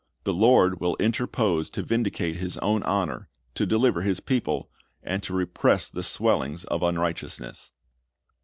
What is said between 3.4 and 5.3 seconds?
to deliver His people, and